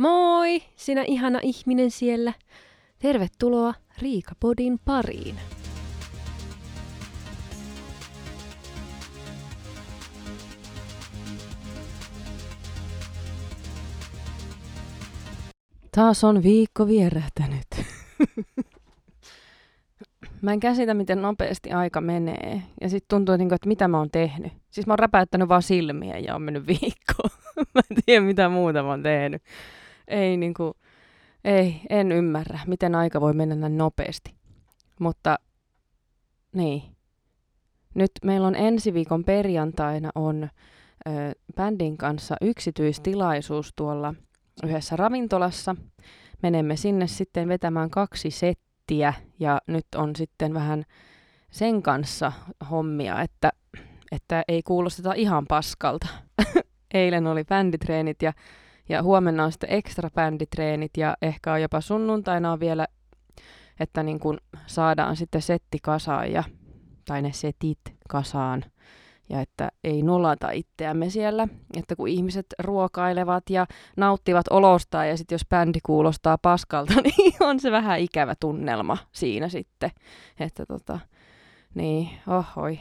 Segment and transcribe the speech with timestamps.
[0.00, 2.32] Moi, sinä ihana ihminen siellä.
[2.98, 5.36] Tervetuloa Riikapodin pariin.
[15.94, 17.66] Taas on viikko vierähtänyt.
[20.42, 22.62] mä en käsitä, miten nopeasti aika menee.
[22.80, 24.52] Ja sitten tuntuu, niinku, että mitä mä oon tehnyt.
[24.70, 27.28] Siis mä oon räpäyttänyt vaan silmiä ja on mennyt viikko.
[27.74, 29.42] mä en tiedä, mitä muuta mä oon tehnyt.
[30.10, 30.76] Ei niinku,
[31.44, 34.34] ei, en ymmärrä, miten aika voi mennä näin nopeasti.
[35.00, 35.38] Mutta
[36.52, 36.82] niin.
[37.94, 40.48] Nyt meillä on ensi viikon perjantaina on
[41.06, 41.10] ö,
[41.56, 44.14] bändin kanssa yksityistilaisuus tuolla
[44.64, 45.76] yhdessä ravintolassa.
[46.42, 50.84] Menemme sinne sitten vetämään kaksi settiä ja nyt on sitten vähän
[51.50, 52.32] sen kanssa
[52.70, 53.52] hommia, että,
[54.12, 56.08] että ei kuulosteta ihan paskalta.
[56.94, 58.32] Eilen oli bänditreenit ja,
[58.90, 62.86] ja huomenna on sitten ekstra bänditreenit ja ehkä on jopa sunnuntaina on vielä,
[63.80, 66.44] että niin kun saadaan sitten setti kasaan ja,
[67.04, 67.78] tai ne setit
[68.08, 68.64] kasaan.
[69.28, 75.34] Ja että ei nolata itseämme siellä, että kun ihmiset ruokailevat ja nauttivat olostaan ja sitten
[75.34, 79.90] jos bändi kuulostaa paskalta, niin on se vähän ikävä tunnelma siinä sitten,
[80.40, 80.98] että tota,
[81.74, 82.78] niin, ohoi.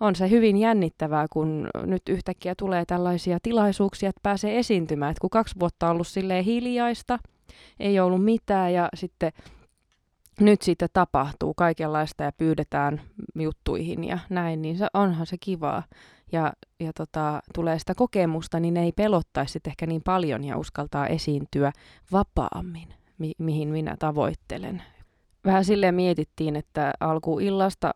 [0.00, 5.10] On se hyvin jännittävää, kun nyt yhtäkkiä tulee tällaisia tilaisuuksia, että pääsee esiintymään.
[5.10, 7.18] Et kun kaksi vuotta on ollut silleen hiljaista,
[7.80, 9.32] ei ollut mitään ja sitten
[10.40, 13.00] nyt sitten tapahtuu kaikenlaista ja pyydetään
[13.34, 15.82] juttuihin ja näin, niin se, onhan se kivaa.
[16.32, 21.72] Ja, ja tota, tulee sitä kokemusta, niin ei pelottaisi ehkä niin paljon ja uskaltaa esiintyä
[22.12, 22.88] vapaammin,
[23.18, 24.82] mi- mihin minä tavoittelen
[25.46, 27.94] vähän silleen mietittiin, että alkuillasta,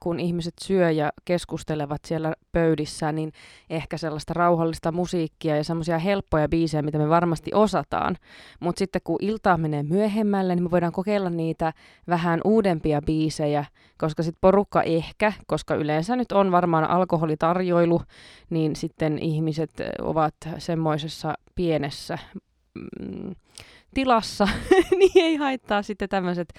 [0.00, 3.32] kun ihmiset syö ja keskustelevat siellä pöydissä, niin
[3.70, 8.16] ehkä sellaista rauhallista musiikkia ja semmoisia helppoja biisejä, mitä me varmasti osataan.
[8.60, 11.72] Mutta sitten kun ilta menee myöhemmälle, niin me voidaan kokeilla niitä
[12.08, 13.64] vähän uudempia biisejä,
[13.98, 18.02] koska sitten porukka ehkä, koska yleensä nyt on varmaan alkoholitarjoilu,
[18.50, 19.70] niin sitten ihmiset
[20.02, 22.18] ovat semmoisessa pienessä...
[23.00, 23.34] Mm,
[23.94, 24.48] tilassa,
[24.98, 26.52] niin ei haittaa sitten tämmöiset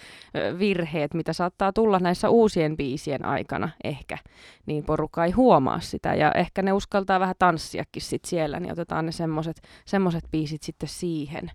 [0.59, 4.17] virheet, mitä saattaa tulla näissä uusien biisien aikana ehkä,
[4.65, 9.05] niin porukka ei huomaa sitä ja ehkä ne uskaltaa vähän tanssiakin sitten siellä, niin otetaan
[9.05, 9.11] ne
[9.85, 11.51] semmoiset biisit sitten siihen.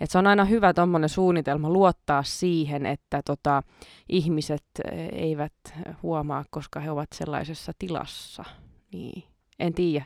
[0.00, 3.62] Et se on aina hyvä tuommoinen suunnitelma luottaa siihen, että tota,
[4.08, 4.64] ihmiset
[5.12, 5.52] eivät
[6.02, 8.44] huomaa, koska he ovat sellaisessa tilassa.
[8.92, 9.24] Niin.
[9.58, 10.04] En tiedä,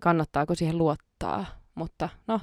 [0.00, 1.46] kannattaako siihen luottaa.
[1.74, 2.40] Mutta no,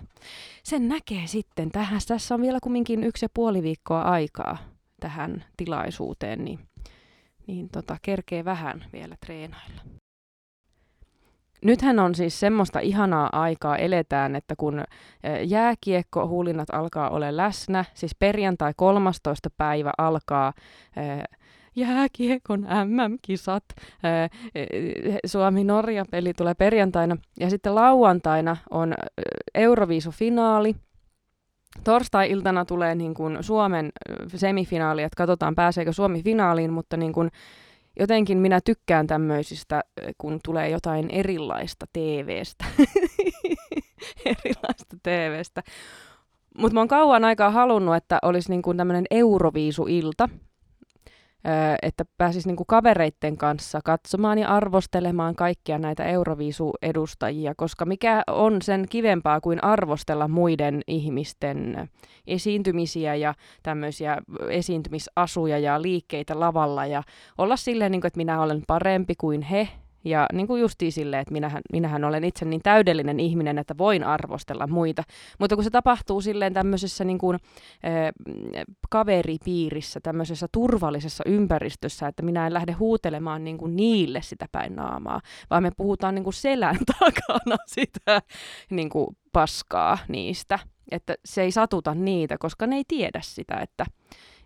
[0.63, 1.71] sen näkee sitten.
[1.71, 4.57] Tähän, tässä on vielä kumminkin yksi ja puoli viikkoa aikaa
[4.99, 6.59] tähän tilaisuuteen, niin,
[7.47, 9.81] niin tota, kerkee vähän vielä treenailla.
[11.65, 14.83] Nythän on siis semmoista ihanaa aikaa eletään, että kun
[15.45, 19.49] jääkiekko huulinnat alkaa olla läsnä, siis perjantai 13.
[19.57, 20.53] päivä alkaa
[21.75, 23.63] jääkiekon MM-kisat.
[25.25, 27.17] Suomi-Norja-peli tulee perjantaina.
[27.39, 28.93] Ja sitten lauantaina on
[29.55, 30.75] Euroviisufinaali.
[31.83, 33.91] Torstai-iltana tulee niin kuin Suomen
[34.35, 37.31] semifinaali, että katsotaan pääseekö Suomi finaaliin, mutta niin kuin
[37.99, 39.83] jotenkin minä tykkään tämmöisistä,
[40.17, 42.65] kun tulee jotain erilaista TVstä.
[44.25, 45.61] erilaista TVstä.
[46.57, 50.29] Mutta mä oon kauan aikaa halunnut, että olisi niin kuin tämmöinen Euroviisu-ilta,
[51.81, 58.61] että pääsisi niin kuin kavereitten kanssa katsomaan ja arvostelemaan kaikkia näitä Euroviisu-edustajia, koska mikä on
[58.61, 61.89] sen kivempaa kuin arvostella muiden ihmisten
[62.27, 64.17] esiintymisiä ja tämmöisiä
[64.49, 67.03] esiintymisasuja ja liikkeitä lavalla ja
[67.37, 69.67] olla silleen, niin kuin, että minä olen parempi kuin he
[70.03, 74.03] ja niin kuin justiin silleen, että minähän, minähän olen itse niin täydellinen ihminen, että voin
[74.03, 75.03] arvostella muita.
[75.39, 77.39] Mutta kun se tapahtuu silleen tämmöisessä niin kuin,
[77.85, 78.11] äh,
[78.89, 85.21] kaveripiirissä, tämmöisessä turvallisessa ympäristössä, että minä en lähde huutelemaan niin kuin niille sitä päin naamaa,
[85.49, 88.21] vaan me puhutaan niin kuin selän takana sitä
[88.69, 90.59] niin kuin paskaa niistä.
[90.91, 93.85] Että se ei satuta niitä, koska ne ei tiedä sitä, että,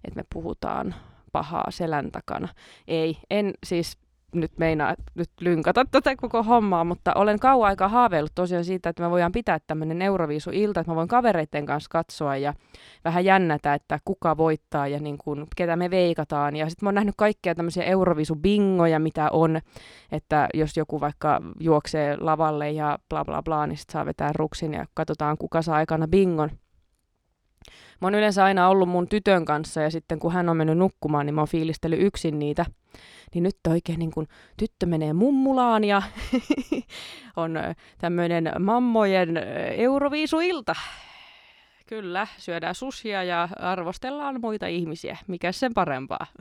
[0.04, 0.96] että me puhutaan
[1.32, 2.48] pahaa selän takana.
[2.88, 3.98] Ei, en siis
[4.36, 9.04] nyt meinaa nyt lynkata tätä koko hommaa, mutta olen kauan aikaa haaveillut tosiaan siitä, että
[9.04, 12.54] me voidaan pitää tämmöinen Euroviisu-ilta, että mä voin kavereiden kanssa katsoa ja
[13.06, 16.56] vähän jännätä, että kuka voittaa ja niin kuin, ketä me veikataan.
[16.56, 19.60] Ja sitten mä oon nähnyt kaikkia tämmöisiä Euroviisu-bingoja, mitä on,
[20.12, 24.74] että jos joku vaikka juoksee lavalle ja bla bla bla, niin sit saa vetää ruksin
[24.74, 26.50] ja katsotaan, kuka saa aikana bingon.
[28.02, 31.26] Mä oon yleensä aina ollut mun tytön kanssa ja sitten kun hän on mennyt nukkumaan,
[31.26, 32.66] niin mä oon fiilistellyt yksin niitä.
[33.34, 34.28] Niin nyt oikein niin kun
[34.58, 36.02] tyttö menee mummulaan ja
[37.36, 37.60] on
[37.98, 39.38] tämmöinen mammojen
[39.78, 40.76] Euroviisuilta
[41.86, 45.18] kyllä, syödään susia ja arvostellaan muita ihmisiä.
[45.28, 46.28] Mikä sen parempaa?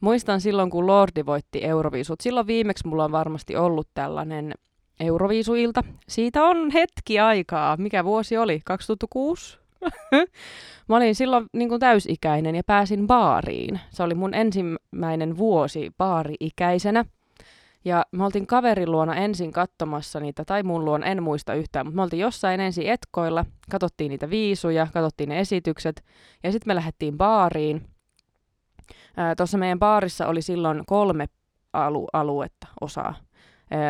[0.00, 2.20] Muistan silloin, kun Lordi voitti Euroviisut.
[2.20, 4.54] Silloin viimeksi mulla on varmasti ollut tällainen
[5.00, 5.84] Euroviisuilta.
[6.08, 7.76] Siitä on hetki aikaa.
[7.76, 8.60] Mikä vuosi oli?
[8.64, 9.58] 2006?
[10.88, 13.80] mä olin silloin niin kuin täysikäinen ja pääsin baariin.
[13.90, 17.04] Se oli mun ensimmäinen vuosi baari-ikäisenä.
[17.84, 21.96] Ja me oltiin kaverin luona ensin katsomassa niitä, tai mun luona, en muista yhtään, mutta
[21.96, 26.04] me oltiin jossain ensin etkoilla, katsottiin niitä viisuja, katsottiin ne esitykset,
[26.42, 27.82] ja sitten me lähdettiin baariin.
[29.36, 31.26] Tuossa meidän baarissa oli silloin kolme
[31.72, 33.14] alu- aluetta, osaa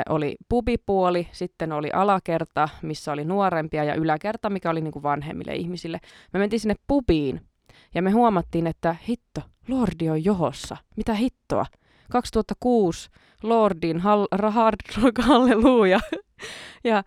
[0.09, 5.55] oli pubipuoli, sitten oli alakerta, missä oli nuorempia, ja yläkerta, mikä oli niin kuin vanhemmille
[5.55, 5.99] ihmisille.
[6.32, 7.41] Me mentiin sinne pubiin,
[7.94, 10.77] ja me huomattiin, että hitto, Lordi on johossa.
[10.97, 11.67] Mitä hittoa?
[12.11, 13.11] 2006
[13.43, 16.00] Lordin Hard Rock Halleluja.
[16.85, 17.03] ja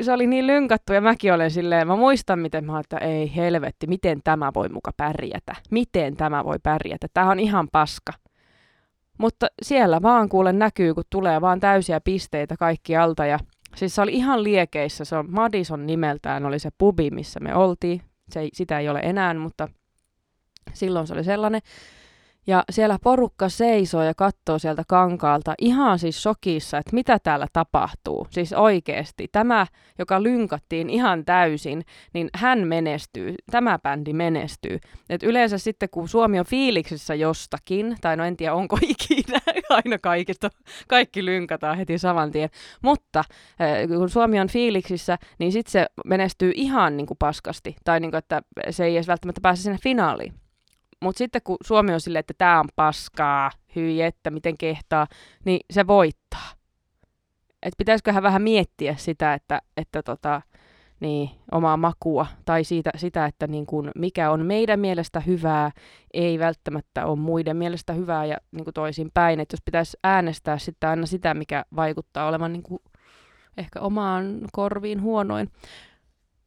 [0.00, 3.86] se oli niin lynkattu ja mäkin olen silleen, mä muistan miten mä että ei helvetti,
[3.86, 5.54] miten tämä voi muka pärjätä.
[5.70, 7.06] Miten tämä voi pärjätä?
[7.14, 8.12] Tämä on ihan paska.
[9.20, 13.26] Mutta siellä vaan kuulen näkyy, kun tulee vaan täysiä pisteitä kaikki alta.
[13.26, 13.38] Ja
[13.76, 18.02] siis se oli ihan liekeissä, se on Madison nimeltään, oli se pubi, missä me oltiin.
[18.32, 19.68] Se ei, sitä ei ole enää, mutta
[20.72, 21.60] silloin se oli sellainen.
[22.46, 28.26] Ja siellä porukka seisoo ja katsoo sieltä kankaalta ihan siis shokissa, että mitä täällä tapahtuu.
[28.30, 29.28] Siis oikeasti.
[29.32, 29.66] Tämä,
[29.98, 33.34] joka lynkattiin ihan täysin, niin hän menestyy.
[33.50, 34.78] Tämä bändi menestyy.
[35.10, 39.98] Et yleensä sitten, kun Suomi on fiiliksissä jostakin, tai no en tiedä onko ikinä, aina
[39.98, 40.50] kaikista,
[40.88, 42.50] kaikki lynkataan heti saman tien.
[42.82, 43.24] Mutta
[43.88, 47.76] kun Suomi on fiiliksissä, niin sitten se menestyy ihan niin kuin paskasti.
[47.84, 50.39] Tai niin kuin, että se ei edes välttämättä pääse sinne finaaliin.
[51.02, 55.06] Mutta sitten kun Suomi on silleen, että tämä on paskaa, hyi että, miten kehtaa,
[55.44, 56.50] niin se voittaa.
[57.62, 60.42] Et pitäisiköhän vähän miettiä sitä, että, että tota,
[61.00, 65.70] niin, omaa makua tai siitä, sitä, että niin kun, mikä on meidän mielestä hyvää,
[66.14, 69.40] ei välttämättä ole muiden mielestä hyvää ja niin toisin päin.
[69.40, 72.62] Että jos pitäisi äänestää sitten aina sitä, mikä vaikuttaa olevan niin
[73.56, 75.48] ehkä omaan korviin huonoin,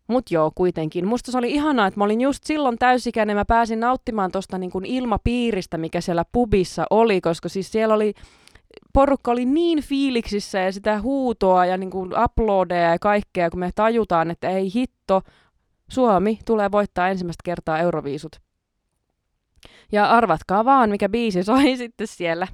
[0.08, 1.08] Mut joo, kuitenkin.
[1.08, 4.86] Musta se oli ihanaa, että mä olin just silloin täysikäinen, mä pääsin nauttimaan tuosta niin
[4.86, 8.14] ilmapiiristä, mikä siellä pubissa oli, koska siis siellä oli,
[8.94, 13.70] porukka oli niin fiiliksissä ja sitä huutoa ja niin kuin uploadeja ja kaikkea, kun me
[13.76, 15.22] tajutaan, että ei hitto,
[15.90, 18.43] Suomi tulee voittaa ensimmäistä kertaa Euroviisut.
[19.94, 22.48] Ja arvatkaa vaan, mikä biisi soi sitten siellä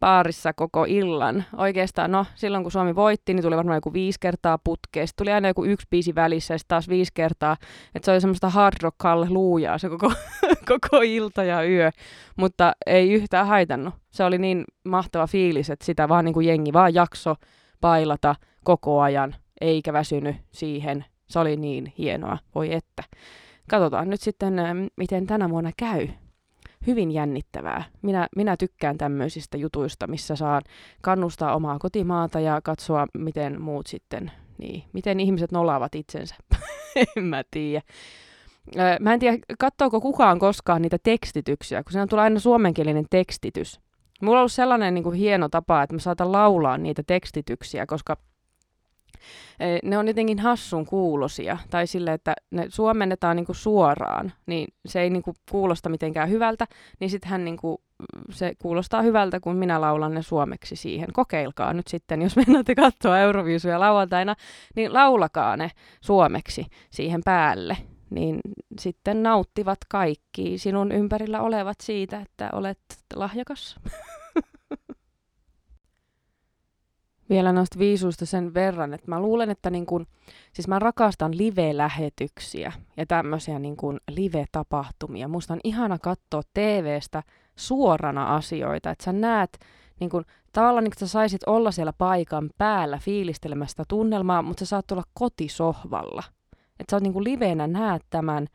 [0.00, 1.44] baarissa koko illan.
[1.56, 4.58] Oikeastaan, no, silloin kun Suomi voitti, niin tuli varmaan joku viisi kertaa.
[4.84, 7.56] Sitten tuli aina joku yksi biisi välissä ja taas viisi kertaa.
[7.94, 8.96] Että se oli semmoista hard rock
[9.28, 10.12] luujaa se koko,
[10.68, 11.90] koko ilta ja yö.
[12.36, 13.94] Mutta ei yhtään haitannut.
[14.10, 17.34] Se oli niin mahtava fiilis, että sitä vaan niin kuin jengi vaan jakso
[17.80, 21.04] pailata koko ajan, eikä väsynyt siihen.
[21.26, 23.02] Se oli niin hienoa, voi että.
[23.70, 24.54] Katsotaan nyt sitten,
[24.96, 26.08] miten tänä vuonna käy
[26.86, 27.84] hyvin jännittävää.
[28.02, 30.62] Minä, minä tykkään tämmöisistä jutuista, missä saan
[31.02, 36.34] kannustaa omaa kotimaata ja katsoa, miten muut sitten, niin, miten ihmiset nolaavat itsensä.
[37.16, 37.82] en mä tiedä.
[39.00, 43.80] Mä en tiedä, katsoako kukaan koskaan niitä tekstityksiä, kun siinä tulee aina suomenkielinen tekstitys.
[44.22, 48.16] Mulla on ollut sellainen niin kuin hieno tapa, että mä saatan laulaa niitä tekstityksiä, koska
[49.84, 55.10] ne on jotenkin hassun kuulosia, tai sille, että ne suomennetaan niinku suoraan, niin se ei
[55.10, 56.66] niinku kuulosta mitenkään hyvältä,
[57.00, 57.82] niin sittenhän niinku,
[58.30, 61.12] se kuulostaa hyvältä, kun minä laulan ne suomeksi siihen.
[61.12, 64.36] Kokeilkaa nyt sitten, jos mennätte katsoa Euroviisuja lauantaina,
[64.76, 67.76] niin laulakaa ne suomeksi siihen päälle
[68.10, 68.40] niin
[68.78, 72.78] sitten nauttivat kaikki sinun ympärillä olevat siitä, että olet
[73.14, 73.76] lahjakas.
[77.30, 80.06] vielä noista viisuista sen verran, että mä luulen, että niin kun,
[80.52, 85.28] siis mä rakastan live-lähetyksiä ja tämmöisiä niin kun live-tapahtumia.
[85.28, 87.22] Musta on ihana katsoa TVstä
[87.56, 89.58] suorana asioita, että sä näet
[90.00, 94.68] niin kun, tavallaan niin kun sä saisit olla siellä paikan päällä fiilistelemästä tunnelmaa, mutta sä
[94.68, 96.22] saat olla kotisohvalla.
[96.52, 98.46] Että sä oot niin kun livenä näet tämän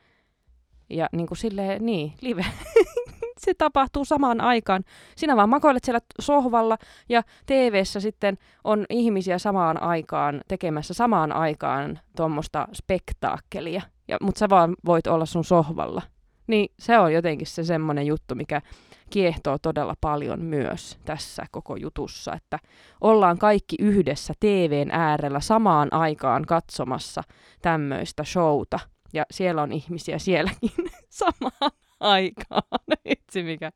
[0.90, 2.46] ja niin kuin silleen, niin, live.
[3.38, 4.84] se tapahtuu samaan aikaan.
[5.16, 6.78] Sinä vaan makoilet siellä sohvalla
[7.10, 13.82] ja tv sitten on ihmisiä samaan aikaan tekemässä samaan aikaan tuommoista spektaakkelia.
[14.08, 16.02] Ja, mutta sä vaan voit olla sun sohvalla.
[16.48, 18.62] Niin se on jotenkin se semmoinen juttu, mikä
[19.10, 22.60] kiehtoo todella paljon myös tässä koko jutussa, että
[23.02, 27.24] ollaan kaikki yhdessä TVn äärellä samaan aikaan katsomassa
[27.62, 28.80] tämmöistä showta.
[29.14, 30.72] Ja siellä on ihmisiä sielläkin
[31.10, 31.72] samaan
[32.04, 32.64] aikaan.
[33.06, 33.72] Itse mikä.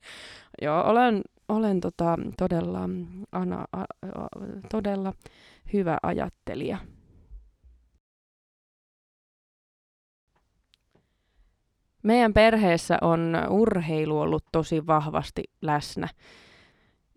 [0.62, 2.90] Joo, olen, olen tota, todella,
[3.32, 4.28] ana, a, a,
[4.72, 5.14] todella
[5.74, 6.78] hyvä ajattelija
[12.08, 16.08] Meidän perheessä on urheilu ollut tosi vahvasti läsnä.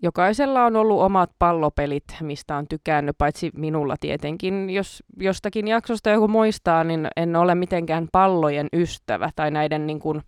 [0.02, 4.70] Jokaisella on ollut omat pallopelit, mistä on tykännyt, paitsi minulla tietenkin.
[4.70, 10.22] Jos jostakin jaksosta joku muistaa, niin en ole mitenkään pallojen ystävä tai näiden niin kuin...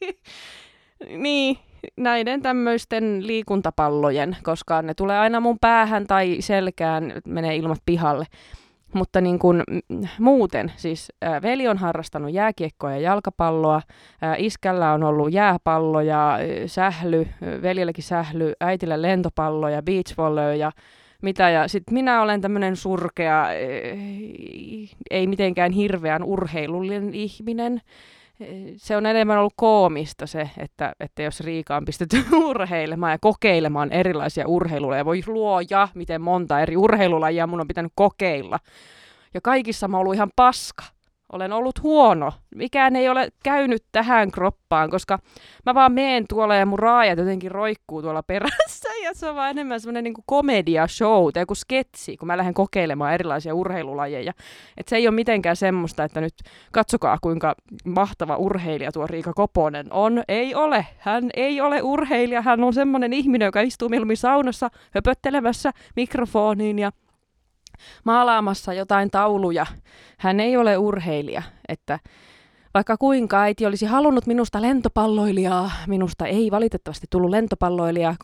[1.24, 1.58] niin,
[1.96, 8.26] näiden tämmöisten liikuntapallojen, koska ne tulee aina mun päähän tai selkään, menee ilmat pihalle.
[8.94, 9.62] Mutta niin kuin,
[10.18, 13.82] muuten, siis ää, veli on harrastanut jääkiekkoa ja jalkapalloa,
[14.22, 17.28] ää, iskällä on ollut jääpallo ja ää, sähly,
[17.62, 20.72] veljelläkin sähly, äitillä lentopallo ja beachvolley ja
[21.22, 21.50] mitä.
[21.50, 23.46] Ja sitten minä olen tämmöinen surkea,
[25.10, 27.80] ei mitenkään hirveän urheilullinen ihminen
[28.76, 33.92] se on enemmän ollut koomista se, että, että jos Riika on pistetty urheilemaan ja kokeilemaan
[33.92, 38.58] erilaisia urheilulajia, voi luoja, miten monta eri urheilulajia mun on pitänyt kokeilla.
[39.34, 40.84] Ja kaikissa mä oon ollut ihan paska
[41.32, 42.32] olen ollut huono.
[42.54, 45.18] Mikään ei ole käynyt tähän kroppaan, koska
[45.66, 48.88] mä vaan meen tuolla ja mun raajat jotenkin roikkuu tuolla perässä.
[49.04, 52.54] Ja se on vaan enemmän semmoinen niin komedia show tai joku sketsi, kun mä lähden
[52.54, 54.32] kokeilemaan erilaisia urheilulajeja.
[54.76, 56.34] Et se ei ole mitenkään semmoista, että nyt
[56.72, 57.54] katsokaa kuinka
[57.84, 60.22] mahtava urheilija tuo Riika Koponen on.
[60.28, 60.86] Ei ole.
[60.98, 62.42] Hän ei ole urheilija.
[62.42, 66.92] Hän on semmoinen ihminen, joka istuu mieluummin saunassa höpöttelemässä mikrofoniin ja
[68.04, 69.66] maalaamassa jotain tauluja.
[70.18, 71.98] Hän ei ole urheilija, että
[72.74, 78.16] vaikka kuinka äiti olisi halunnut minusta lentopalloilijaa, minusta ei valitettavasti tullut lentopalloilijaa.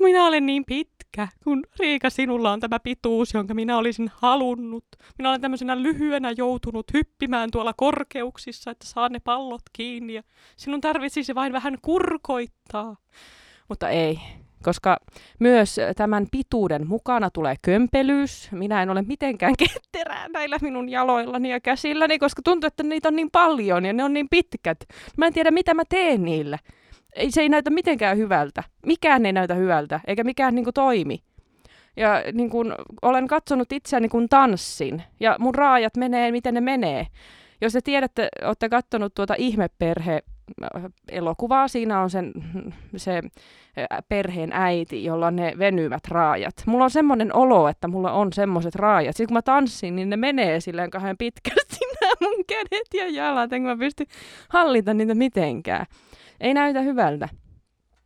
[0.00, 4.84] Minä olen niin pitkä, kun Riika sinulla on tämä pituus, jonka minä olisin halunnut.
[5.18, 10.22] Minä olen tämmöisenä lyhyenä joutunut hyppimään tuolla korkeuksissa, että saan ne pallot kiinni ja
[10.56, 12.96] sinun tarvitsisi vain vähän kurkoittaa.
[13.68, 14.18] Mutta ei,
[14.62, 14.96] koska
[15.38, 18.48] myös tämän pituuden mukana tulee kömpelyys.
[18.52, 23.16] Minä en ole mitenkään ketterää näillä minun jaloillani ja käsilläni, koska tuntuu, että niitä on
[23.16, 24.78] niin paljon ja ne on niin pitkät.
[25.16, 26.58] Mä en tiedä, mitä mä teen niillä.
[27.16, 28.62] Ei, se ei näytä mitenkään hyvältä.
[28.86, 31.18] Mikään ei näytä hyvältä, eikä mikään niin kuin, toimi.
[31.96, 37.06] Ja niin kuin, olen katsonut itseäni kuin tanssin, ja mun raajat menee, miten ne menee.
[37.60, 40.22] Jos te tiedätte, olette katsonut tuota ihmeperhe
[41.08, 41.68] elokuvaa.
[41.68, 42.32] Siinä on sen,
[42.96, 43.22] se
[44.08, 46.54] perheen äiti, jolla on ne venyvät raajat.
[46.66, 49.16] Mulla on semmoinen olo, että mulla on semmoiset raajat.
[49.16, 53.52] Sitten kun mä tanssin, niin ne menee silleen kahden pitkästi nämä mun kädet ja jalat,
[53.52, 54.04] enkä mä pysty
[54.48, 55.86] hallita niitä mitenkään.
[56.40, 57.28] Ei näytä hyvältä.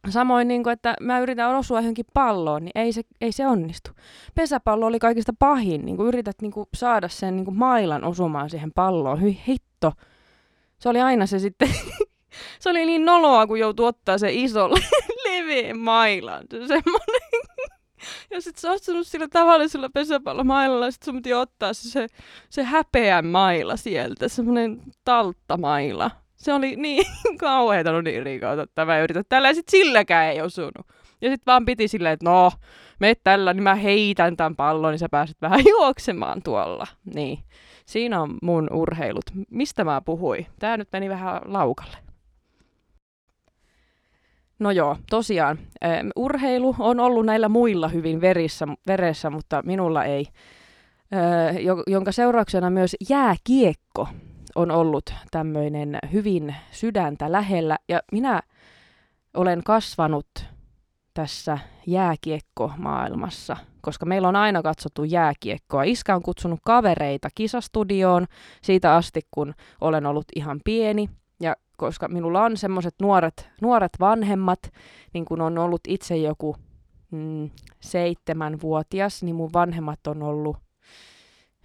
[0.09, 3.91] Samoin, niin kuin, että mä yritän osua johonkin palloon, niin ei se, ei se onnistu.
[4.35, 5.85] Pesäpallo oli kaikista pahin.
[5.85, 9.23] Niin kuin yrität niin kuin, saada sen niin kuin mailan osumaan siihen palloon.
[9.23, 9.93] Hyi hitto.
[10.79, 11.69] Se oli aina se sitten
[12.61, 14.71] se oli niin noloa, kun joutui ottaa se iso
[15.29, 16.45] leveä mailan.
[16.51, 17.25] Semmoinen.
[18.31, 22.07] Ja sit se ottanut sillä tavallisella pesäpallomailalla, sit sun ottaa se, se,
[22.51, 26.11] se häpeän maila sieltä, semmoinen talttamaila.
[26.37, 27.07] Se oli niin
[27.39, 30.87] kauheeta, no niin Riika, ota tämä ja yritä tällä, ja sit silläkään ei osunut.
[31.21, 32.53] Ja sit vaan piti silleen, että no,
[33.01, 36.87] me tällä, niin mä heitän tämän pallon, niin sä pääset vähän juoksemaan tuolla.
[37.15, 37.39] Niin,
[37.87, 39.25] siinä on mun urheilut.
[39.51, 40.47] Mistä mä puhuin?
[40.59, 42.04] Tää nyt meni vähän laukalle.
[44.59, 45.59] No joo, tosiaan.
[46.17, 50.27] Urheilu on ollut näillä muilla hyvin verissä, veressä, mutta minulla ei.
[51.87, 54.09] Jonka seurauksena myös jääkiekko
[54.55, 57.79] on ollut tämmöinen hyvin sydäntä lähellä.
[57.89, 58.43] Ja minä
[59.35, 60.27] olen kasvanut
[61.15, 65.83] tässä jääkiekko-maailmassa, koska meillä on aina katsottu jääkiekkoa.
[65.83, 68.27] Iskä on kutsunut kavereita kisastudioon
[68.63, 71.09] siitä asti, kun olen ollut ihan pieni–
[71.77, 74.61] koska minulla on semmoiset nuoret, nuoret vanhemmat,
[75.15, 76.57] niin kun on ollut itse joku
[77.11, 77.51] mm,
[77.81, 80.57] seitsemänvuotias, niin mun vanhemmat on ollut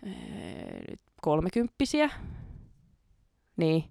[0.06, 2.10] ee, kolmekymppisiä.
[3.58, 3.84] Niin,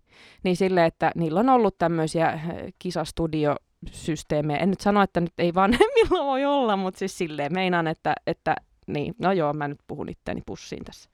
[0.42, 2.40] niin sille, että niillä on ollut tämmöisiä
[2.78, 4.58] kisastudiosysteemejä.
[4.58, 8.56] En nyt sano, että nyt ei vanhemmilla voi olla, mutta siis silleen meinaan, että, että
[8.86, 11.10] niin, no joo, mä nyt puhun itteeni pussiin tässä.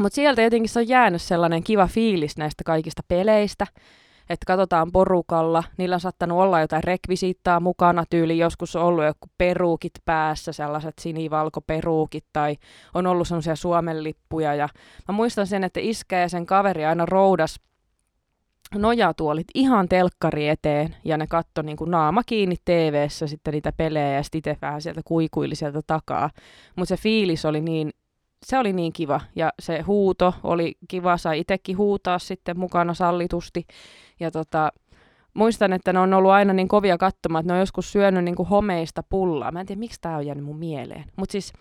[0.00, 3.66] Mutta sieltä jotenkin se on jäänyt sellainen kiva fiilis näistä kaikista peleistä,
[4.30, 5.64] että katsotaan porukalla.
[5.76, 10.94] Niillä on saattanut olla jotain rekvisiittaa mukana, tyyli joskus on ollut joku peruukit päässä, sellaiset
[11.00, 12.56] sinivalkoperuukit, tai
[12.94, 14.54] on ollut sellaisia Suomen lippuja.
[14.54, 14.68] Ja
[15.08, 17.60] mä muistan sen, että iskä ja sen kaveri aina roudas
[18.74, 24.12] nojatuolit ihan telkkari eteen ja ne katto niin kuin naama kiinni tv sitten niitä pelejä
[24.12, 26.30] ja sitten itse vähän sieltä kuikuili sieltä takaa.
[26.76, 27.90] Mutta se fiilis oli niin
[28.44, 33.66] se oli niin kiva ja se huuto oli kiva, sai itsekin huutaa sitten mukana sallitusti.
[34.20, 34.72] Ja tota,
[35.34, 38.34] muistan, että ne on ollut aina niin kovia katsomaan, että ne on joskus syönyt niin
[38.34, 39.52] kuin homeista pullaa.
[39.52, 41.04] Mä en tiedä, miksi tämä on jäänyt mun mieleen.
[41.16, 41.52] Mutta siis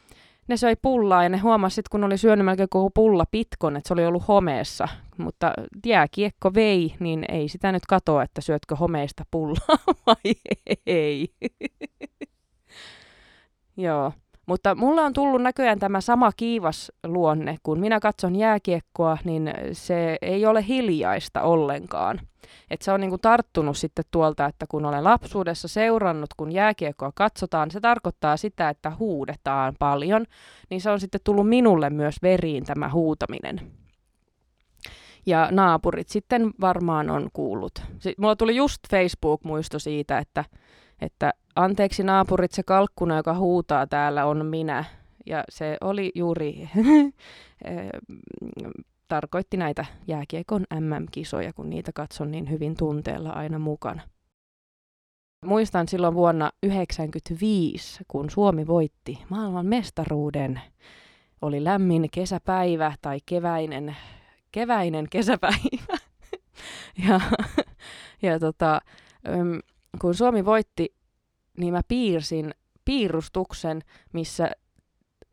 [0.47, 3.93] ne söi pullaa ja ne huomasivat, kun oli syönyt melkein koko pulla pitkon, että se
[3.93, 4.87] oli ollut homeessa.
[5.17, 5.53] Mutta
[5.85, 10.33] jääkiekko vei, niin ei sitä nyt katoa, että syötkö homeista pullaa vai
[10.85, 11.29] ei.
[13.77, 14.13] Joo.
[14.45, 17.57] Mutta mulla on tullut näköjään tämä sama kiivas luonne.
[17.63, 22.19] Kun minä katson jääkiekkoa, niin se ei ole hiljaista ollenkaan.
[22.69, 27.71] Et se on niinku tarttunut sitten tuolta, että kun olen lapsuudessa seurannut, kun jääkiekkoa katsotaan,
[27.71, 30.25] se tarkoittaa sitä, että huudetaan paljon,
[30.69, 33.71] niin se on sitten tullut minulle myös veriin tämä huutaminen.
[35.25, 37.81] Ja naapurit sitten varmaan on kuullut.
[38.17, 40.45] Mulla tuli just Facebook-muisto siitä, että,
[41.03, 44.85] että anteeksi naapurit, se kalkkuna, joka huutaa täällä, on minä.
[45.25, 46.61] Ja se oli juuri,
[47.65, 47.89] eh,
[49.07, 54.01] tarkoitti näitä jääkiekon MM-kisoja, kun niitä katson niin hyvin tunteella aina mukana.
[55.45, 60.61] Muistan silloin vuonna 1995, kun Suomi voitti maailman mestaruuden.
[61.41, 63.95] Oli lämmin kesäpäivä tai keväinen,
[64.51, 65.97] keväinen kesäpäivä.
[67.07, 67.19] ja
[68.21, 68.81] ja tota,
[70.01, 70.95] kun Suomi voitti
[71.57, 72.53] niin mä piirsin
[72.85, 73.81] piirustuksen,
[74.13, 74.51] missä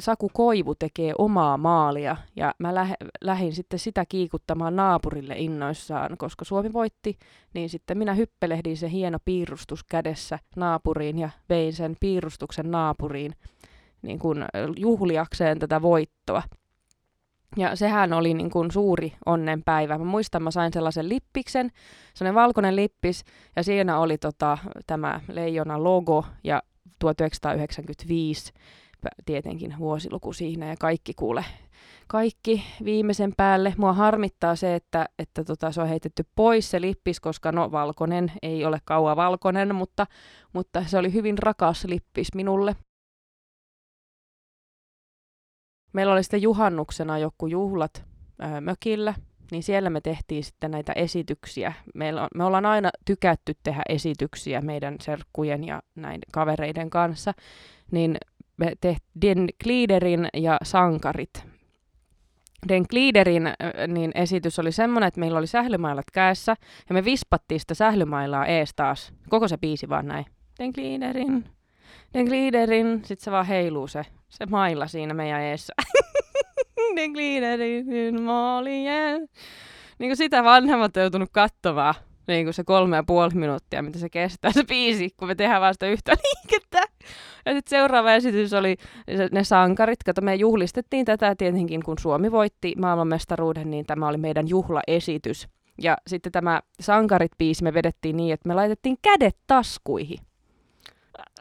[0.01, 6.45] Saku Koivu tekee omaa maalia ja mä lähe, lähdin sitten sitä kiikuttamaan naapurille innoissaan, koska
[6.45, 7.19] Suomi voitti,
[7.55, 13.33] niin sitten minä hyppelehdin se hieno piirustus kädessä naapuriin ja vein sen piirustuksen naapuriin
[14.03, 14.45] niin kuin
[14.77, 16.43] juhliakseen tätä voittoa.
[17.57, 19.99] Ja sehän oli niin kuin suuri onnenpäivä.
[19.99, 21.71] Mä muistan, mä sain sellaisen lippiksen,
[22.15, 23.25] sellainen valkoinen lippis,
[23.57, 26.63] ja siinä oli tota, tämä leijona logo ja
[26.99, 28.53] 1995
[29.27, 31.45] tietenkin vuosiluku siinä ja kaikki kuule.
[32.07, 33.75] Kaikki viimeisen päälle.
[33.77, 38.33] Mua harmittaa se, että, että tota, se on heitetty pois se lippis, koska no valkoinen
[38.43, 40.07] ei ole kauan valkoinen, mutta,
[40.53, 42.77] mutta se oli hyvin rakas lippis minulle.
[45.93, 48.05] Meillä oli sitten juhannuksena joku juhlat
[48.39, 49.15] ää, mökillä,
[49.51, 51.73] niin siellä me tehtiin sitten näitä esityksiä.
[51.95, 57.35] Meillä on, me ollaan aina tykätty tehdä esityksiä meidän serkkujen ja näin kavereiden kanssa,
[57.91, 58.17] niin
[58.57, 61.45] me tehtiin Gliederin ja Sankarit.
[62.69, 63.43] Den Gliederin
[63.87, 66.57] niin esitys oli semmoinen, että meillä oli sählymailat käessä
[66.89, 69.13] ja me vispattiin sitä sählymailaa ees taas.
[69.29, 70.27] Koko se biisi vaan näin.
[70.59, 71.45] Den Gliederin,
[72.15, 75.73] Den Gliederin, sitten se vaan heiluu se se mailla siinä meidän eessä.
[76.95, 79.29] ne gliiderin maalien.
[79.99, 81.95] Niin kuin sitä vanhemmat on joutunut katsomaan.
[82.27, 85.61] Niin kuin se kolme ja puoli minuuttia, mitä se kestää se biisi, kun me tehdään
[85.61, 86.83] vasta yhtä liikettä.
[87.47, 88.77] Ja sitten seuraava esitys oli
[89.33, 90.03] ne sankarit.
[90.05, 95.49] Kato, me juhlistettiin tätä tietenkin, kun Suomi voitti maailmanmestaruuden, niin tämä oli meidän juhlaesitys.
[95.83, 100.19] Ja sitten tämä sankarit-biisi me vedettiin niin, että me laitettiin kädet taskuihin.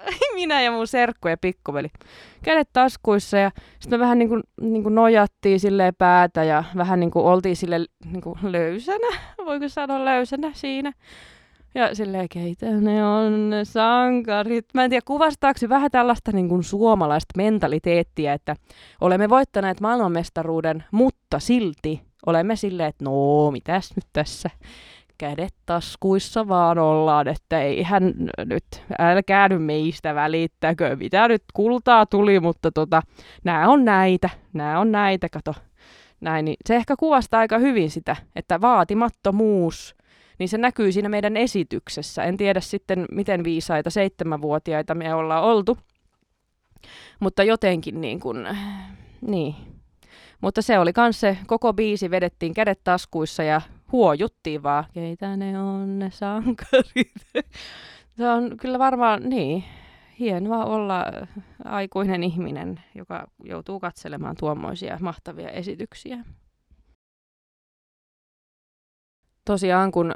[0.35, 1.87] minä ja mun serkku ja pikkuveli.
[2.43, 6.99] Kädet taskuissa ja sitten me vähän niin kuin, niin kuin nojattiin sille päätä ja vähän
[6.99, 10.93] niin kuin oltiin sille niin kuin löysänä, voiko sanoa löysänä siinä.
[11.75, 14.65] Ja silleen, keitä ne on ne sankarit.
[14.73, 18.55] Mä en tiedä, kuvastaako vähän tällaista niin kuin suomalaista mentaliteettiä, että
[19.01, 24.49] olemme voittaneet maailmanmestaruuden, mutta silti olemme silleen, että no, mitäs nyt tässä
[25.19, 28.13] kädet taskuissa vaan ollaan, että ei hän
[28.45, 28.63] nyt,
[28.99, 33.01] älkää nyt meistä välittäkö, mitä nyt kultaa tuli, mutta tota,
[33.43, 35.55] nämä on näitä, nämä on näitä, kato.
[36.21, 39.95] Näin, niin se ehkä kuvastaa aika hyvin sitä, että vaatimattomuus,
[40.39, 42.23] niin se näkyy siinä meidän esityksessä.
[42.23, 45.77] En tiedä sitten, miten viisaita seitsemänvuotiaita me ollaan oltu,
[47.19, 48.47] mutta jotenkin niin kuin,
[49.21, 49.55] niin.
[50.41, 55.59] Mutta se oli kans se, koko biisi vedettiin kädet taskuissa ja huojuttiin vaan, keitä ne
[55.59, 57.11] on ne sankarit.
[58.17, 59.63] Se on kyllä varmaan, niin,
[60.19, 61.05] hienoa olla
[61.65, 66.17] aikuinen ihminen, joka joutuu katselemaan tuommoisia mahtavia esityksiä.
[69.45, 70.13] Tosiaan, kun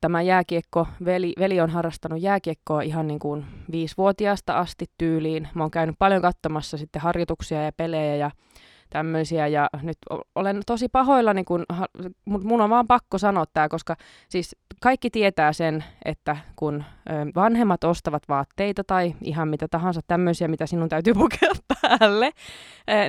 [0.00, 5.48] tämä jääkiekko, veli, veli on harrastanut jääkiekkoa ihan niin kuin viisivuotiaasta asti tyyliin.
[5.54, 8.30] Mä oon käynyt paljon katsomassa sitten harjoituksia ja pelejä ja
[8.90, 9.46] tämmöisiä.
[9.46, 9.98] Ja nyt
[10.34, 11.64] olen tosi pahoillani, kun,
[12.24, 13.96] mutta mun on vaan pakko sanoa tämä, koska
[14.28, 16.84] siis kaikki tietää sen, että kun
[17.34, 22.30] vanhemmat ostavat vaatteita tai ihan mitä tahansa tämmöisiä, mitä sinun täytyy pukea päälle,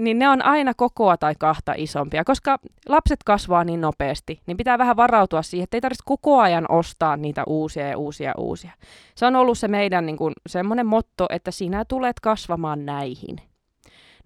[0.01, 2.57] niin ne on aina kokoa tai kahta isompia, koska
[2.89, 7.17] lapset kasvaa niin nopeasti, niin pitää vähän varautua siihen, että ei tarvitse koko ajan ostaa
[7.17, 8.71] niitä uusia ja uusia ja uusia.
[9.15, 13.46] Se on ollut se meidän niin kuin, semmoinen motto, että sinä tulet kasvamaan näihin.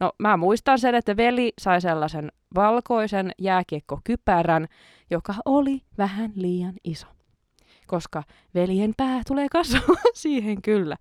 [0.01, 4.67] No mä muistan sen, että veli sai sellaisen valkoisen jääkiekkokypärän,
[5.09, 7.07] joka oli vähän liian iso.
[7.87, 8.23] Koska
[8.55, 10.95] veljen pää tulee kasvamaan siihen kyllä.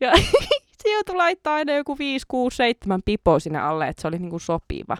[0.00, 0.12] Ja
[0.82, 4.38] se joutui laittaa aina joku 5, 6, 7 pipo sinne alle, että se oli niinku
[4.38, 4.96] sopiva.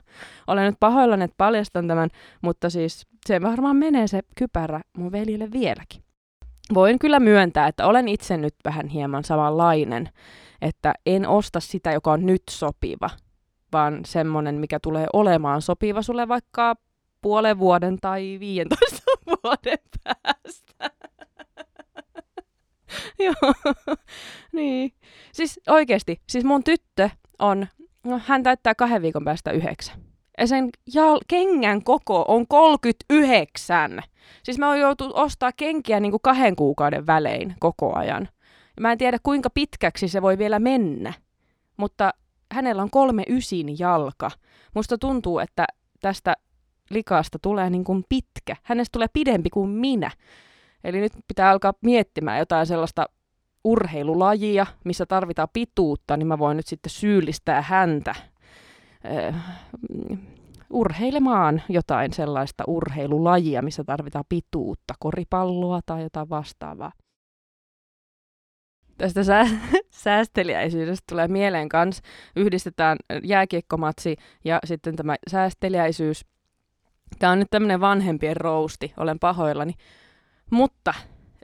[0.46, 2.10] Olen nyt pahoillani, että paljastan tämän,
[2.42, 6.02] mutta siis se varmaan menee se kypärä mun veljelle vieläkin.
[6.74, 10.08] Voin kyllä myöntää, että olen itse nyt vähän hieman samanlainen,
[10.62, 13.10] että en osta sitä, joka on nyt sopiva,
[13.72, 16.76] vaan semmonen, mikä tulee olemaan sopiva sulle vaikka
[17.22, 19.02] puolen vuoden tai 15
[19.44, 20.90] vuoden päästä.
[23.26, 23.74] Joo,
[24.52, 24.92] niin.
[25.32, 27.66] Siis oikeesti, siis mun tyttö on,
[28.04, 30.00] no hän täyttää kahden viikon päästä yhdeksän.
[30.38, 34.00] Ja sen jal- kengän koko on 39.
[34.42, 38.28] Siis mä oon joutunut ostaa kenkiä niin kuin kahden kuukauden välein koko ajan.
[38.76, 41.12] Ja mä en tiedä kuinka pitkäksi se voi vielä mennä.
[41.76, 42.14] Mutta
[42.52, 44.30] hänellä on kolme ysin jalka.
[44.74, 45.66] Musta tuntuu, että
[46.00, 46.34] tästä
[46.90, 48.56] likasta tulee niin kuin pitkä.
[48.62, 50.10] Hänestä tulee pidempi kuin minä.
[50.84, 53.06] Eli nyt pitää alkaa miettimään jotain sellaista
[53.64, 58.14] urheilulajia, missä tarvitaan pituutta, niin mä voin nyt sitten syyllistää häntä
[59.06, 59.34] äh,
[60.70, 66.92] urheilemaan jotain sellaista urheilulajia, missä tarvitaan pituutta, koripalloa tai jotain vastaavaa.
[69.00, 69.46] Tästä sää,
[69.90, 72.02] säästeliäisyydestä tulee mieleen kans,
[72.36, 76.24] yhdistetään jääkiekkomatsi ja sitten tämä säästeliäisyys.
[77.18, 79.72] Tämä on nyt tämmöinen vanhempien rousti, olen pahoillani.
[80.50, 80.94] Mutta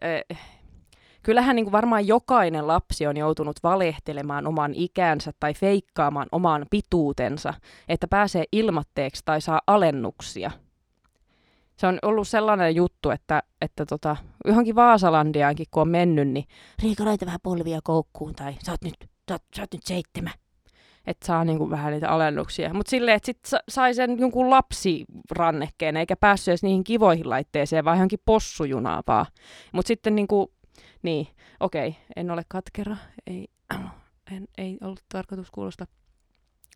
[0.05, 0.39] äh,
[1.23, 7.55] kyllähän niin kuin varmaan jokainen lapsi on joutunut valehtelemaan oman ikänsä tai feikkaamaan oman pituutensa,
[7.89, 10.51] että pääsee ilmatteeksi tai saa alennuksia.
[11.77, 16.45] Se on ollut sellainen juttu, että, että tota, johonkin Vaasalandiaankin kun on mennyt, niin
[16.83, 20.33] Riika, laita vähän polvia koukkuun tai sä oot nyt, sä oot, sä oot nyt seitsemän
[21.07, 22.75] että saa niinku vähän niitä alennuksia.
[22.75, 27.97] Mutta silleen, että sitten sai sen jonkun lapsirannekkeen, eikä päässyt edes niihin kivoihin laitteeseen, vaan
[27.97, 29.27] johonkin possujunaa vaan.
[29.73, 30.53] Mutta sitten niinku,
[31.03, 31.27] niin,
[31.61, 33.49] okei, en ole katkera, ei,
[34.33, 35.87] en, ei ollut tarkoitus kuulosta.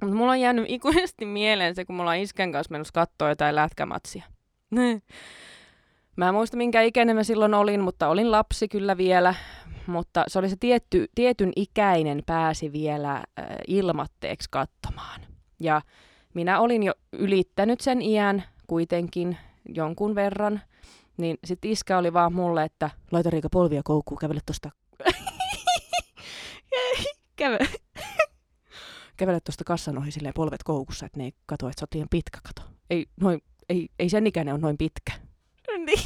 [0.03, 3.55] Mutta mulla on jäänyt ikuisesti mieleen se, kun mulla on iskän kanssa mennyt katsoa jotain
[3.55, 4.25] lätkämatsia.
[6.17, 9.35] Mä en muista minkä ikäinen mä silloin olin, mutta olin lapsi kyllä vielä
[9.87, 13.25] mutta se oli se tietty, tietyn ikäinen pääsi vielä äh,
[13.69, 15.21] ilmatteeksi katsomaan.
[15.61, 15.83] Ja
[16.35, 19.37] minä olin jo ylittänyt sen iän kuitenkin
[19.69, 20.61] jonkun verran,
[21.17, 24.71] niin sitten iskä oli vaan mulle, että laita Riika polvia koukkuun, kävele tosta.
[27.37, 27.69] kävele.
[29.17, 32.09] kävele tuosta kassan ohi silleen polvet koukussa, että ne ei kato, että sä oot liian
[32.11, 32.71] pitkä kato.
[32.91, 35.13] Ei, noin, ei, ei sen ikäinen on noin pitkä.
[35.87, 36.01] niin,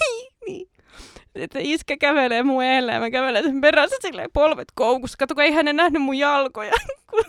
[0.47, 0.69] niin
[1.35, 5.17] että iskä kävelee mun eelle ja mä kävelen sen perässä silleen polvet koukussa.
[5.19, 6.73] Kato, ei hänen nähnyt mun jalkoja,
[7.11, 7.25] kun,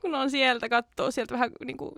[0.00, 1.92] kun on sieltä, kattoo sieltä vähän niin kuin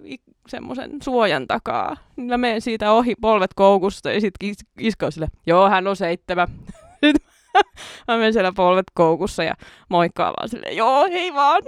[0.48, 1.96] semmoisen suojan takaa.
[2.16, 5.86] Niin mä menen siitä ohi polvet koukusta ja sitten is- iskä on silleen, joo, hän
[5.86, 6.48] on seitsemä.
[8.08, 9.54] mä menen siellä polvet koukussa ja
[9.88, 11.62] moikkaan vaan silleen, joo, hei vaan.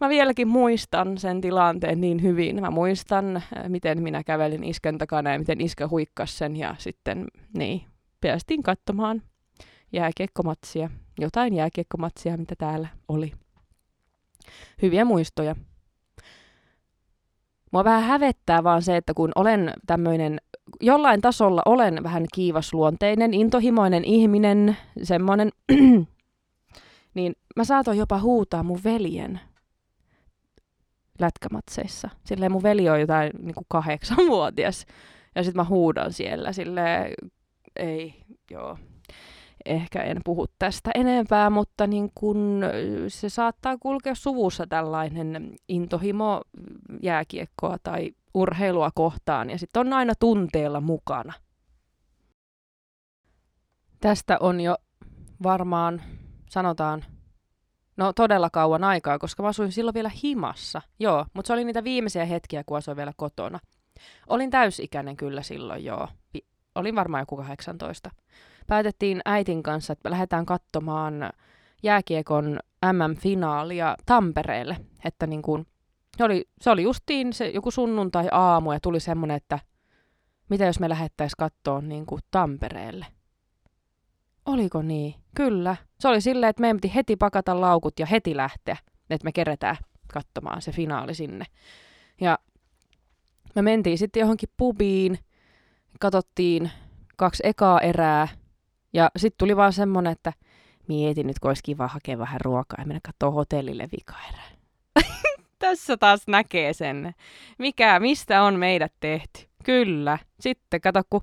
[0.00, 2.60] Mä vieläkin muistan sen tilanteen niin hyvin.
[2.60, 7.26] Mä muistan, äh, miten minä kävelin iskän takana ja miten iskä huikkasi sen ja sitten
[7.56, 7.82] niin,
[8.20, 9.22] päästiin katsomaan
[9.92, 13.32] jääkiekkomatsia, jotain jääkiekkomatsia, mitä täällä oli.
[14.82, 15.56] Hyviä muistoja.
[17.72, 20.40] Mua vähän hävettää vaan se, että kun olen tämmöinen,
[20.80, 25.50] jollain tasolla olen vähän kiivasluonteinen, intohimoinen ihminen, semmoinen
[27.14, 29.40] niin mä saatoin jopa huutaa mun veljen
[31.18, 32.10] lätkämatseissa.
[32.24, 34.86] Silleen mun veli on jotain niin kuin kahdeksanvuotias.
[35.34, 37.14] Ja sitten mä huudan siellä sille
[37.76, 38.78] ei, joo,
[39.64, 42.62] ehkä en puhu tästä enempää, mutta niin kun
[43.08, 46.42] se saattaa kulkea suvussa tällainen intohimo
[47.02, 51.32] jääkiekkoa tai urheilua kohtaan, ja sitten on aina tunteella mukana.
[54.00, 54.76] Tästä on jo
[55.42, 56.02] varmaan
[56.52, 57.04] sanotaan,
[57.96, 60.82] no todella kauan aikaa, koska mä asuin silloin vielä himassa.
[60.98, 63.58] Joo, mutta se oli niitä viimeisiä hetkiä, kun asuin vielä kotona.
[64.26, 66.08] Olin täysikäinen kyllä silloin, joo.
[66.74, 68.10] Olin varmaan joku 18.
[68.66, 71.30] Päätettiin äitin kanssa, että lähdetään katsomaan
[71.82, 72.58] jääkiekon
[72.92, 74.76] MM-finaalia Tampereelle.
[75.04, 75.66] Että niin kuin,
[76.16, 79.58] se, oli, se oli justiin se joku sunnuntai-aamu ja tuli semmoinen, että
[80.48, 83.06] mitä jos me lähettäisiin katsoa niin Tampereelle.
[84.46, 85.14] Oliko niin?
[85.34, 85.76] Kyllä.
[86.00, 88.76] Se oli silleen, että meidän piti heti pakata laukut ja heti lähteä,
[89.10, 89.76] että me keretään
[90.12, 91.44] katsomaan se finaali sinne.
[92.20, 92.38] Ja
[93.54, 95.18] me mentiin sitten johonkin pubiin,
[96.00, 96.70] katsottiin
[97.16, 98.28] kaksi ekaa erää,
[98.92, 100.32] ja sitten tuli vaan semmonen, että
[100.88, 104.50] mietin nyt, kun olisi kiva hakea vähän ruokaa ja mennä katsoa hotellille vika erää.
[105.58, 107.14] Tässä taas näkee sen,
[107.58, 109.40] mikä, mistä on meidät tehty.
[109.64, 110.18] Kyllä.
[110.40, 111.20] Sitten kato, kun,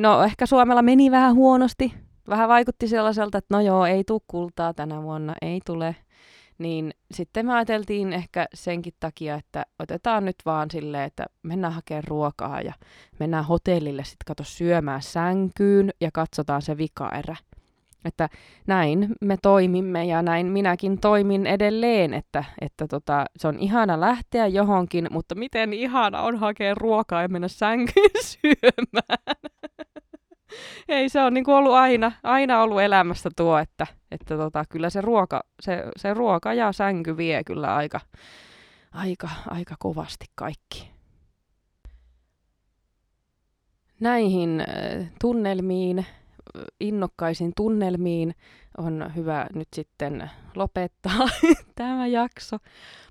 [0.00, 1.94] no ehkä Suomella meni vähän huonosti,
[2.28, 5.96] vähän vaikutti sellaiselta, että no joo, ei tule kultaa tänä vuonna, ei tule.
[6.58, 12.04] Niin sitten me ajateltiin ehkä senkin takia, että otetaan nyt vaan silleen, että mennään hakemaan
[12.04, 12.72] ruokaa ja
[13.20, 17.36] mennään hotellille sitten kato syömään sänkyyn ja katsotaan se vikaerä.
[18.04, 18.28] Että
[18.66, 24.46] näin me toimimme ja näin minäkin toimin edelleen, että, että tota, se on ihana lähteä
[24.46, 29.36] johonkin, mutta miten ihana on hakea ruokaa ja mennä sänkyyn syömään.
[30.88, 34.90] Ei, se on niin kuin ollut aina, aina ollut elämässä tuo, että, että tota, kyllä
[34.90, 38.00] se ruoka, se, se ruoka ja sänky vie kyllä aika,
[38.92, 40.90] aika, aika kovasti kaikki.
[44.00, 46.06] Näihin äh, tunnelmiin
[46.80, 48.34] innokkaisiin tunnelmiin
[48.78, 51.28] on hyvä nyt sitten lopettaa
[51.76, 52.56] tämä jakso.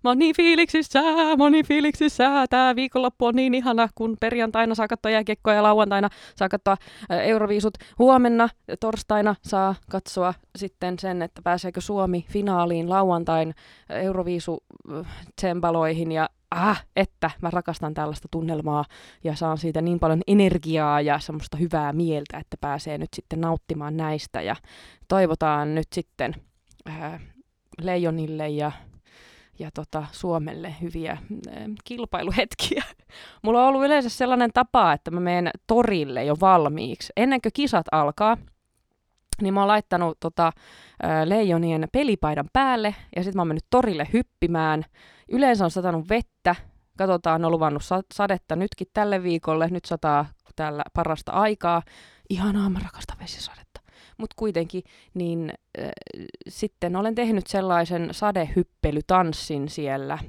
[0.04, 1.02] Mä oon niin fiiliksissä,
[1.38, 2.46] mä oon niin fiiliksissä.
[2.50, 6.78] Tää viikonloppu on niin ihana, kun perjantaina saa katsoa jääkiekkoa ja lauantaina saa katsoa
[7.10, 7.74] Euroviisut.
[8.00, 8.50] Huomenna
[8.80, 13.56] torstaina saa katsoa sitten sen, että pääseekö Suomi finaaliin lauantain
[13.90, 14.64] Euroviisu
[15.36, 18.86] tsembaloihin ja ah, että mä rakastan tällaista tunnelmaa
[19.24, 23.98] ja saan siitä niin paljon energiaa ja semmoista hyvää mieltä, että pääsee nyt sitten nauttimaan
[23.98, 24.56] näistä ja
[25.08, 26.36] toivotaan nyt sitten
[26.90, 27.22] äh,
[27.82, 28.72] Leijonille ja,
[29.60, 31.20] ja tota, Suomelle hyviä äh,
[31.84, 32.84] kilpailuhetkiä.
[33.44, 37.14] Mulla on ollut yleensä sellainen tapa, että mä menen torille jo valmiiksi.
[37.18, 38.38] Ennen kuin kisat alkaa,
[39.42, 44.08] niin mä oon laittanut tota, äh, Leijonien pelipaidan päälle ja sitten mä oon mennyt torille
[44.14, 44.86] hyppimään.
[45.30, 46.56] Yleensä on satanut vettä.
[46.98, 49.68] Katsotaan, on luvannut sadetta nytkin tälle viikolle.
[49.68, 51.82] Nyt sataa täällä parasta aikaa.
[52.30, 52.80] Ihanaa, mä
[53.20, 53.82] vesisadetta.
[54.18, 55.90] Mutta kuitenkin, niin äh,
[56.48, 60.22] sitten olen tehnyt sellaisen sadehyppelytanssin siellä äh,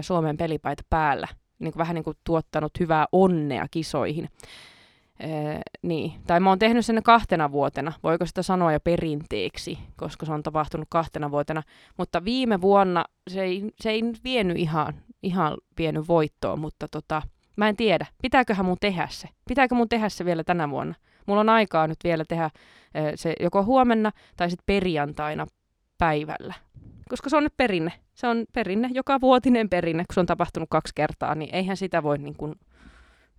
[0.00, 1.28] Suomen pelipaita päällä.
[1.58, 4.28] Niin kuin, vähän niin kuin tuottanut hyvää onnea kisoihin.
[5.20, 6.12] Ee, niin.
[6.26, 10.42] Tai mä oon tehnyt sen kahtena vuotena, voiko sitä sanoa jo perinteeksi, koska se on
[10.42, 11.62] tapahtunut kahtena vuotena.
[11.98, 17.22] Mutta viime vuonna se ei, se ei vienyt ihan, ihan vienyt voittoon, mutta tota,
[17.56, 19.28] mä en tiedä, pitääköhän mun tehdä se.
[19.48, 20.94] Pitääkö mun tehdä se vielä tänä vuonna?
[21.26, 22.50] Mulla on aikaa nyt vielä tehdä
[23.14, 25.46] se joko huomenna tai sitten perjantaina
[25.98, 26.54] päivällä.
[27.08, 27.92] Koska se on nyt perinne.
[28.14, 32.02] Se on perinne, joka vuotinen perinne, kun se on tapahtunut kaksi kertaa, niin eihän sitä
[32.02, 32.56] voi, niin kun,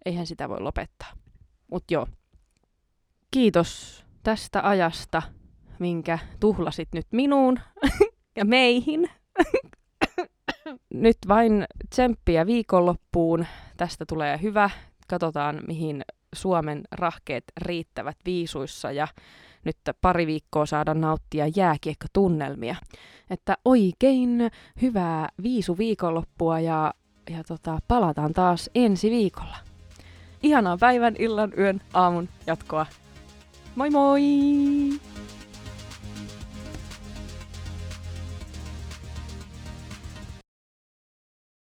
[0.06, 1.12] eihän sitä voi lopettaa.
[1.72, 2.08] Mutta joo,
[3.32, 5.22] kiitos tästä ajasta,
[5.80, 7.60] minkä tuhlasit nyt minuun
[8.38, 9.10] ja meihin.
[10.94, 13.46] nyt vain tsemppiä viikonloppuun.
[13.78, 14.70] Tästä tulee hyvä.
[15.08, 16.02] Katsotaan, mihin
[16.36, 19.08] Suomen rahkeet riittävät viisuissa ja
[19.66, 22.76] nyt pari viikkoa saada nauttia jääkiekkotunnelmia.
[23.30, 24.52] Että oikein
[24.82, 26.94] hyvää viisu viikonloppua ja,
[27.30, 29.58] ja tota, palataan taas ensi viikolla.
[30.46, 32.86] Ihanaa päivän, illan, yön, aamun jatkoa.
[33.76, 34.22] Moi moi!